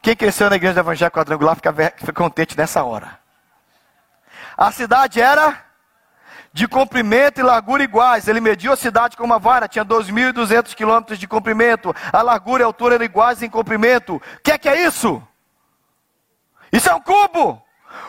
[0.00, 3.21] Quem cresceu na igreja evangélica quadrangular fica, fica contente nessa hora.
[4.56, 5.64] A cidade era
[6.52, 8.28] de comprimento e largura iguais.
[8.28, 11.94] Ele mediu a cidade com uma vara, tinha 2.200 quilômetros de comprimento.
[12.12, 14.16] A largura e a altura eram iguais em comprimento.
[14.16, 15.22] O que é que é isso?
[16.72, 17.62] Isso é um cubo.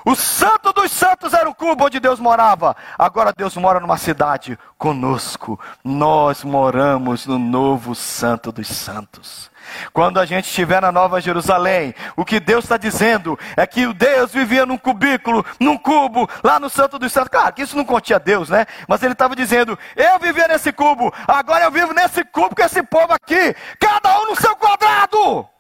[0.05, 2.75] O santo dos santos era o cubo onde Deus morava.
[2.97, 5.59] Agora Deus mora numa cidade conosco.
[5.83, 9.51] Nós moramos no novo santo dos santos.
[9.91, 13.93] Quando a gente estiver na Nova Jerusalém, o que Deus está dizendo é que o
[13.93, 17.29] Deus vivia num cubículo, num cubo, lá no Santo dos Santos.
[17.29, 18.65] Claro que isso não continha Deus, né?
[18.87, 22.83] Mas ele estava dizendo: eu vivia nesse cubo, agora eu vivo nesse cubo com esse
[22.83, 25.52] povo aqui, cada um no seu quadrado.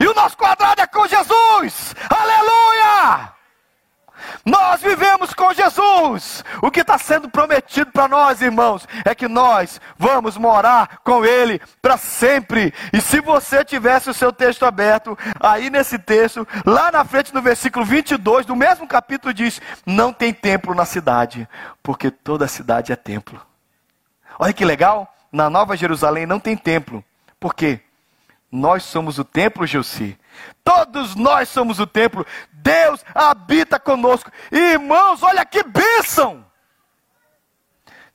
[0.00, 1.94] E o nosso quadrado é com Jesus.
[2.08, 3.34] Aleluia!
[4.44, 6.44] Nós vivemos com Jesus.
[6.62, 11.60] O que está sendo prometido para nós, irmãos, é que nós vamos morar com Ele
[11.82, 12.72] para sempre.
[12.92, 17.42] E se você tivesse o seu texto aberto, aí nesse texto, lá na frente no
[17.42, 21.48] versículo 22 do mesmo capítulo, diz: Não tem templo na cidade,
[21.82, 23.40] porque toda cidade é templo.
[24.38, 27.04] Olha que legal, na Nova Jerusalém não tem templo.
[27.38, 27.80] Por quê?
[28.50, 30.18] Nós somos o templo, Geuci.
[30.64, 32.26] Todos nós somos o templo.
[32.52, 34.30] Deus habita conosco.
[34.50, 36.49] Irmãos, olha que bênção!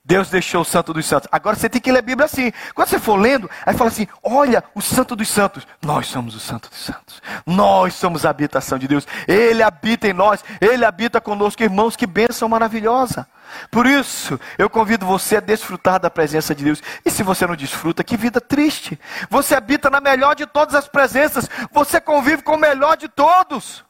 [0.06, 1.28] Deus deixou o Santo dos Santos.
[1.32, 2.52] Agora você tem que ler a Bíblia assim.
[2.72, 5.66] Quando você for lendo, aí fala assim: olha, o Santo dos Santos.
[5.82, 7.20] Nós somos o Santo dos Santos.
[7.44, 9.04] Nós somos a habitação de Deus.
[9.26, 10.44] Ele habita em nós.
[10.60, 11.96] Ele habita conosco, irmãos.
[11.96, 13.26] Que bênção maravilhosa.
[13.68, 16.80] Por isso, eu convido você a desfrutar da presença de Deus.
[17.04, 19.00] E se você não desfruta, que vida triste.
[19.28, 21.50] Você habita na melhor de todas as presenças.
[21.72, 23.84] Você convive com o melhor de todos.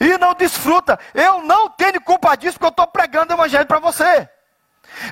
[0.00, 0.98] E não desfruta.
[1.12, 4.30] Eu não tenho culpa disso porque eu estou pregando o Evangelho para você.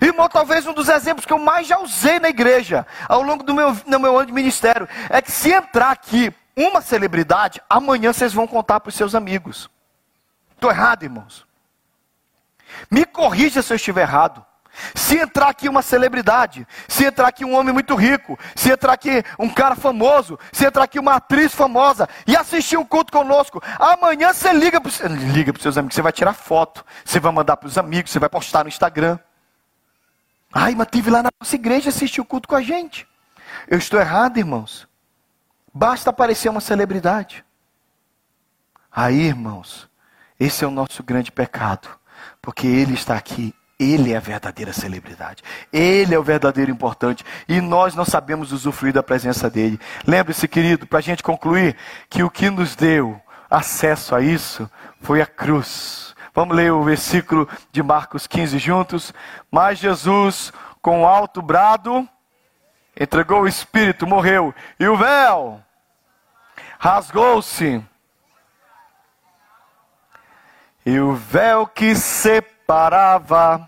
[0.01, 3.55] Irmão, talvez um dos exemplos que eu mais já usei na igreja, ao longo do
[3.55, 8.33] meu, do meu ano de ministério, é que se entrar aqui uma celebridade, amanhã vocês
[8.33, 9.69] vão contar para os seus amigos.
[10.55, 11.47] Estou errado, irmãos?
[12.91, 14.45] Me corrija se eu estiver errado.
[14.93, 19.23] Se entrar aqui uma celebridade, se entrar aqui um homem muito rico, se entrar aqui
[19.39, 24.33] um cara famoso, se entrar aqui uma atriz famosa e assistir um culto conosco, amanhã
[24.33, 27.79] você liga para os seus amigos, você vai tirar foto, você vai mandar para os
[27.79, 29.17] amigos, você vai postar no Instagram.
[30.55, 33.09] Ai, mas tive lá na nossa igreja assistir o culto com a gente.
[33.67, 34.87] Eu estou errado, irmãos.
[35.75, 37.45] Basta aparecer uma celebridade.
[38.91, 39.91] Aí, irmãos,
[40.39, 41.89] esse é o nosso grande pecado.
[42.41, 45.43] Porque ele está aqui, ele é a verdadeira celebridade.
[45.73, 47.25] Ele é o verdadeiro importante.
[47.49, 49.81] E nós não sabemos usufruir da presença dele.
[50.07, 51.77] Lembre-se, querido, para a gente concluir,
[52.09, 56.14] que o que nos deu acesso a isso foi a cruz.
[56.35, 59.15] Vamos ler o versículo de Marcos 15 juntos.
[59.51, 62.09] Mas Jesus, com alto brado,
[62.99, 65.65] entregou o espírito, morreu, e o véu
[66.85, 67.83] rasgou-se.
[70.85, 73.67] E o véu que separava,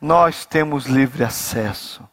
[0.00, 2.08] nós temos livre acesso.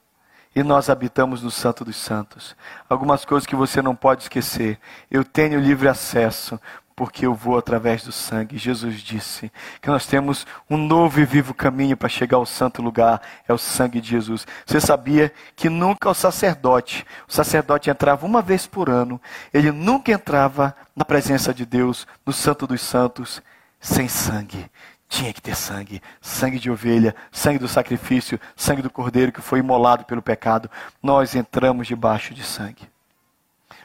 [0.56, 2.56] E nós habitamos no Santo dos Santos.
[2.90, 4.80] Algumas coisas que você não pode esquecer.
[5.12, 6.60] Eu tenho livre acesso,
[6.98, 8.58] porque eu vou através do sangue.
[8.58, 13.22] Jesus disse que nós temos um novo e vivo caminho para chegar ao santo lugar,
[13.48, 14.48] é o sangue de Jesus.
[14.66, 19.22] Você sabia que nunca o sacerdote, o sacerdote entrava uma vez por ano,
[19.54, 23.44] ele nunca entrava na presença de Deus, no santo dos santos,
[23.80, 24.66] sem sangue.
[25.08, 29.60] Tinha que ter sangue, sangue de ovelha, sangue do sacrifício, sangue do cordeiro que foi
[29.60, 30.68] imolado pelo pecado.
[31.02, 32.90] Nós entramos debaixo de sangue.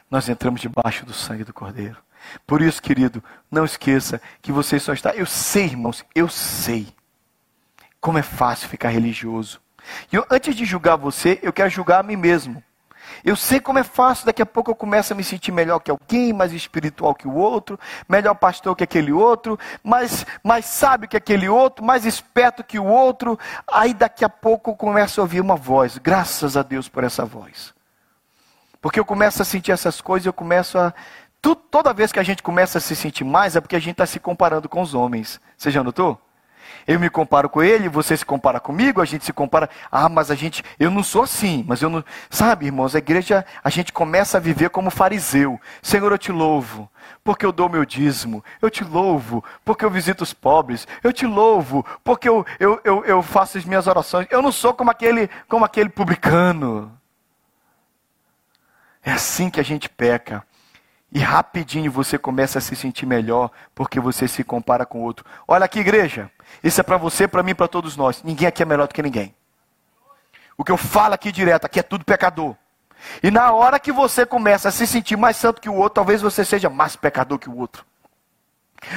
[0.09, 1.97] Nós entramos debaixo do sangue do cordeiro.
[2.45, 5.11] Por isso, querido, não esqueça que você só está.
[5.11, 6.87] Eu sei, irmãos, eu sei
[7.99, 9.61] como é fácil ficar religioso.
[10.11, 12.63] E eu, antes de julgar você, eu quero julgar a mim mesmo.
[13.23, 15.91] Eu sei como é fácil, daqui a pouco eu começo a me sentir melhor que
[15.91, 21.17] alguém, mais espiritual que o outro, melhor pastor que aquele outro, mais, mais sábio que
[21.17, 23.37] aquele outro, mais esperto que o outro.
[23.67, 27.25] Aí daqui a pouco eu começo a ouvir uma voz, graças a Deus por essa
[27.25, 27.73] voz.
[28.81, 30.93] Porque eu começo a sentir essas coisas, eu começo a
[31.43, 33.91] tu, toda vez que a gente começa a se sentir mais, é porque a gente
[33.91, 35.41] está se comparando com os homens.
[35.57, 36.19] Você já notou?
[36.87, 39.69] Eu me comparo com ele, você se compara comigo, a gente se compara.
[39.91, 42.03] Ah, mas a gente, eu não sou assim, mas eu não.
[42.29, 45.59] Sabe, irmãos, a igreja, a gente começa a viver como fariseu.
[45.81, 46.89] Senhor, eu te louvo,
[47.23, 48.43] porque eu dou meu dízimo.
[48.61, 50.87] Eu te louvo, porque eu visito os pobres.
[51.03, 54.27] Eu te louvo, porque eu, eu, eu, eu faço as minhas orações.
[54.29, 56.97] Eu não sou como aquele, como aquele publicano.
[59.03, 60.45] É assim que a gente peca.
[61.13, 65.23] E rapidinho você começa a se sentir melhor porque você se compara com o outro.
[65.47, 66.31] Olha aqui, igreja.
[66.63, 68.23] Isso é para você, para mim, para todos nós.
[68.23, 69.35] Ninguém aqui é melhor do que ninguém.
[70.57, 72.55] O que eu falo aqui direto, aqui é tudo pecador.
[73.21, 76.19] E na hora que você começa a se sentir mais santo que o outro, talvez
[76.19, 77.85] você seja mais pecador que o outro.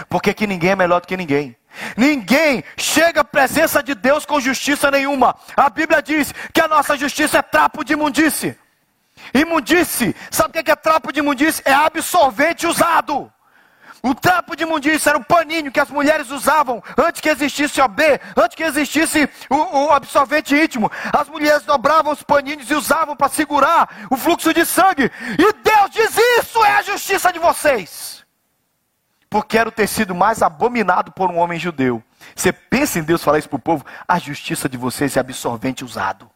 [0.08, 1.54] Porque aqui ninguém é melhor do que ninguém.
[1.98, 5.36] Ninguém chega à presença de Deus com justiça nenhuma.
[5.54, 8.56] A Bíblia diz que a nossa justiça é trapo de imundície.
[9.34, 11.62] Imundice, sabe o que é trapo de imundice?
[11.64, 13.32] É absorvente usado.
[14.06, 17.88] O trapo de imundície era o paninho que as mulheres usavam antes que existisse o
[17.88, 20.88] B, antes que existisse o, o absorvente íntimo.
[21.12, 25.10] As mulheres dobravam os paninhos e usavam para segurar o fluxo de sangue.
[25.36, 28.24] E Deus diz: Isso é a justiça de vocês.
[29.28, 32.00] Porque era o tecido mais abominado por um homem judeu.
[32.34, 33.84] Você pensa em Deus falar isso para o povo?
[34.06, 36.30] A justiça de vocês é absorvente usado.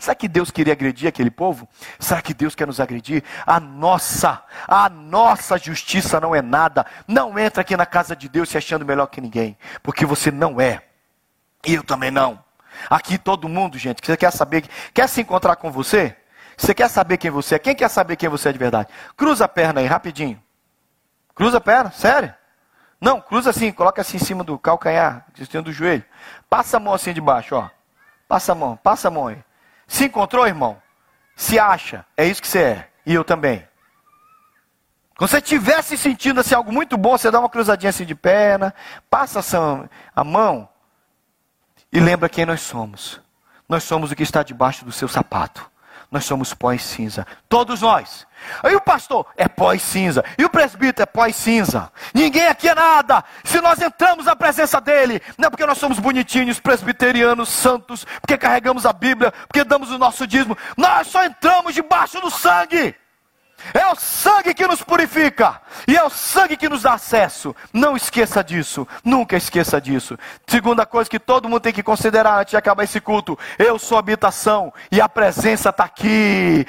[0.00, 1.68] Será que Deus queria agredir aquele povo?
[1.98, 3.22] Será que Deus quer nos agredir?
[3.46, 6.86] A nossa, a nossa justiça não é nada.
[7.06, 10.58] Não entra aqui na casa de Deus se achando melhor que ninguém, porque você não
[10.58, 10.82] é.
[11.66, 12.42] E eu também não.
[12.88, 16.16] Aqui todo mundo, gente, que você quer saber, quer se encontrar com você?
[16.56, 17.58] Você quer saber quem você é?
[17.58, 18.88] Quem quer saber quem você é de verdade?
[19.18, 20.42] Cruza a perna aí, rapidinho.
[21.34, 22.34] Cruza a perna, sério?
[22.98, 26.04] Não, cruza assim, coloca assim em cima do calcanhar, destino do joelho.
[26.48, 27.68] Passa a mão assim de baixo, ó.
[28.26, 29.44] Passa a mão, passa a mão aí.
[29.90, 30.80] Se encontrou, irmão?
[31.34, 32.90] Se acha, é isso que você é.
[33.04, 33.66] E eu também.
[35.18, 38.14] Quando você estiver se sentindo assim, algo muito bom, você dá uma cruzadinha assim de
[38.14, 38.72] perna,
[39.10, 39.40] passa
[40.14, 40.68] a mão
[41.92, 43.20] e lembra quem nós somos.
[43.68, 45.68] Nós somos o que está debaixo do seu sapato.
[46.10, 47.24] Nós somos pó e cinza.
[47.48, 48.26] Todos nós.
[48.64, 50.24] Aí o pastor é pó e cinza.
[50.36, 51.92] E o presbítero é pó e cinza.
[52.12, 53.22] Ninguém aqui é nada.
[53.44, 58.36] Se nós entramos na presença dele, não é porque nós somos bonitinhos, presbiterianos, santos, porque
[58.36, 60.58] carregamos a Bíblia, porque damos o nosso dízimo.
[60.76, 62.96] Nós só entramos debaixo do sangue.
[63.74, 65.60] É o sangue que nos purifica.
[65.86, 67.54] E é o sangue que nos dá acesso.
[67.72, 68.86] Não esqueça disso.
[69.04, 70.18] Nunca esqueça disso.
[70.46, 73.98] Segunda coisa que todo mundo tem que considerar antes de acabar esse culto: eu sou
[73.98, 76.66] habitação e a presença está aqui.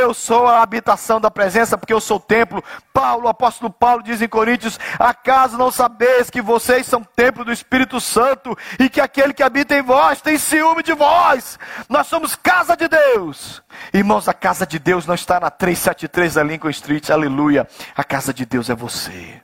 [0.00, 2.62] Eu sou a habitação da presença porque eu sou o templo.
[2.92, 7.52] Paulo, o apóstolo Paulo, diz em Coríntios: acaso não sabeis que vocês são templo do
[7.52, 11.58] Espírito Santo e que aquele que habita em vós tem ciúme de vós?
[11.88, 13.62] Nós somos casa de Deus.
[13.92, 17.66] Irmãos, a casa de Deus não está na 373 da Lincoln Street, aleluia.
[17.96, 19.40] A casa de Deus é você.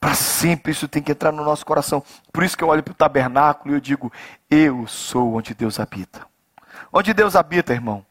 [0.00, 2.02] Para sempre isso tem que entrar no nosso coração.
[2.32, 4.10] Por isso que eu olho para o tabernáculo e eu digo:
[4.48, 6.26] Eu sou onde Deus habita.
[6.90, 8.04] Onde Deus habita, irmão?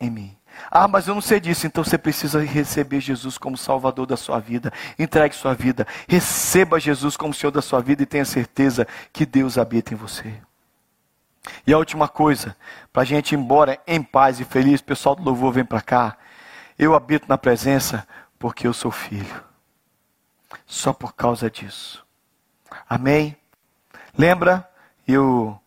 [0.00, 0.36] Em mim.
[0.68, 4.40] Ah, mas eu não sei disso, então você precisa receber Jesus como Salvador da sua
[4.40, 4.72] vida.
[4.98, 5.86] Entregue sua vida.
[6.08, 10.34] Receba Jesus como Senhor da sua vida e tenha certeza que Deus habita em você.
[11.64, 12.56] E a última coisa,
[12.92, 16.16] para a gente ir embora em paz e feliz, pessoal do louvor vem para cá.
[16.78, 18.06] Eu habito na presença
[18.38, 19.42] porque eu sou filho.
[20.64, 22.06] Só por causa disso.
[22.88, 23.36] Amém?
[24.16, 24.68] Lembra?
[25.06, 25.58] Eu.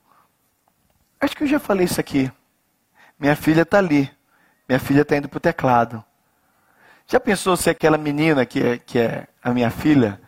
[1.19, 2.31] Acho que eu já falei isso aqui.
[3.19, 4.09] Minha filha está ali.
[4.67, 6.03] Minha filha está indo para o teclado.
[7.05, 10.21] Já pensou se aquela menina que é, que é a minha filha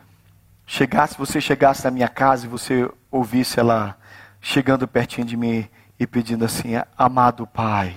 [0.66, 3.98] chegasse, você chegasse na minha casa e você ouvisse ela
[4.40, 5.68] chegando pertinho de mim
[5.98, 7.96] e pedindo assim: Amado Pai,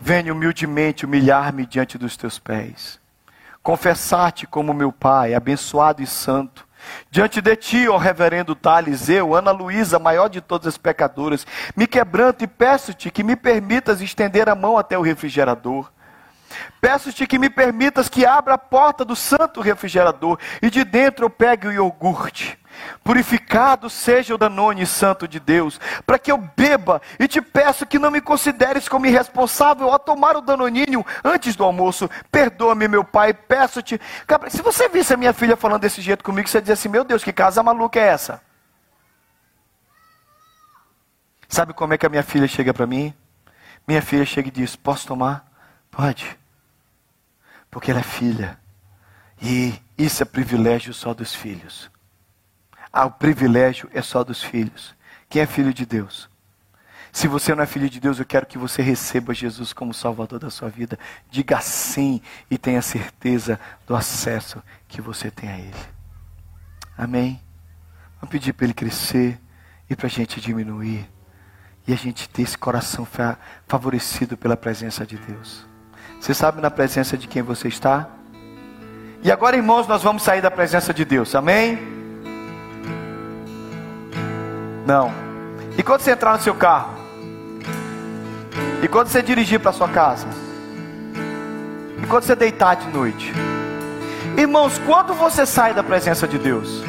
[0.00, 3.00] venha humildemente humilhar-me diante dos teus pés,
[3.62, 6.66] confessar-te como meu Pai, abençoado e santo.
[7.10, 11.86] Diante de ti, ó reverendo Tales, eu, Ana Luísa, maior de todas as pecadoras, me
[11.86, 15.90] quebranto e peço-te que me permitas estender a mão até o refrigerador.
[16.80, 21.30] Peço-te que me permitas que abra a porta do santo refrigerador e de dentro eu
[21.30, 22.58] pegue o iogurte
[23.02, 27.98] Purificado seja o Danone Santo de Deus, para que eu beba, e te peço que
[27.98, 32.08] não me consideres como irresponsável ao tomar o Danoninho antes do almoço.
[32.30, 34.00] Perdoa-me, meu pai, peço-te.
[34.48, 37.22] Se você visse a minha filha falando desse jeito comigo, você dizer assim: Meu Deus,
[37.22, 38.42] que casa maluca é essa?
[41.48, 43.14] Sabe como é que a minha filha chega para mim?
[43.86, 45.46] Minha filha chega e diz: Posso tomar?
[45.90, 46.43] Pode.
[47.74, 48.56] Porque ela é filha.
[49.42, 51.90] E isso é privilégio só dos filhos.
[52.92, 54.94] Ah, o privilégio é só dos filhos.
[55.28, 56.30] Quem é filho de Deus?
[57.10, 60.38] Se você não é filho de Deus, eu quero que você receba Jesus como Salvador
[60.38, 60.96] da sua vida.
[61.28, 63.58] Diga sim e tenha certeza
[63.88, 65.74] do acesso que você tem a Ele.
[66.96, 67.42] Amém?
[68.20, 69.40] Vamos pedir para Ele crescer
[69.90, 71.10] e para a gente diminuir.
[71.88, 73.04] E a gente ter esse coração
[73.66, 75.73] favorecido pela presença de Deus.
[76.24, 78.08] Você sabe na presença de quem você está?
[79.22, 81.34] E agora, irmãos, nós vamos sair da presença de Deus.
[81.34, 81.78] Amém?
[84.86, 85.12] Não.
[85.76, 86.94] E quando você entrar no seu carro?
[88.82, 90.26] E quando você dirigir para sua casa?
[92.02, 93.30] E quando você deitar de noite?
[94.38, 96.82] Irmãos, quando você sai da presença de Deus?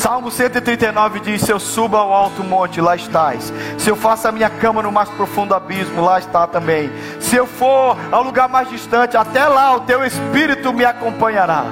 [0.00, 3.52] Salmo 139 diz: Se eu suba ao alto monte, lá estás.
[3.76, 6.90] Se eu faço a minha cama no mais profundo abismo, lá está também.
[7.20, 11.66] Se eu for ao lugar mais distante, até lá o teu espírito me acompanhará.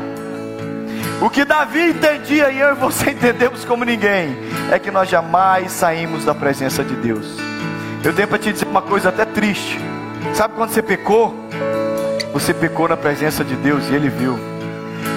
[1.22, 4.36] O que Davi entendia e eu e você entendemos como ninguém
[4.70, 7.26] é que nós jamais saímos da presença de Deus.
[8.04, 9.80] Eu tenho para te dizer uma coisa até triste.
[10.34, 11.34] Sabe quando você pecou?
[12.34, 14.38] Você pecou na presença de Deus e Ele viu.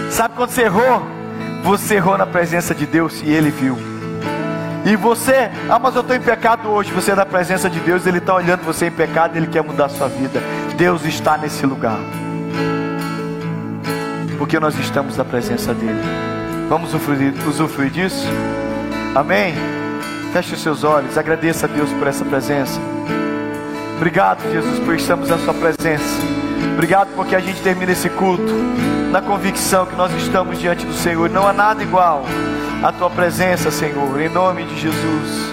[0.10, 1.21] Sabe quando você errou?
[1.64, 3.78] Você errou na presença de Deus e Ele viu.
[4.86, 6.92] E você, ah, mas eu estou em pecado hoje.
[6.92, 9.86] Você é na presença de Deus, Ele está olhando você em pecado, Ele quer mudar
[9.86, 10.42] a sua vida.
[10.76, 12.00] Deus está nesse lugar
[14.42, 16.02] porque nós estamos na presença dEle.
[16.68, 18.26] Vamos usufruir, usufruir disso?
[19.14, 19.54] Amém?
[20.34, 22.82] Feche os seus olhos, agradeça a Deus por essa presença.
[23.98, 26.41] Obrigado, Jesus, por estarmos na Sua presença.
[26.74, 28.54] Obrigado porque a gente termina esse culto
[29.12, 31.30] na convicção que nós estamos diante do Senhor.
[31.30, 32.24] Não há nada igual
[32.84, 35.52] à Tua presença, Senhor, em nome de Jesus.